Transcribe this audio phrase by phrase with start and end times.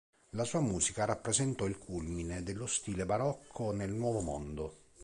[0.31, 4.77] La sua musica rappresentò il culmine dello stile Barocco nel Nuovo Mondo.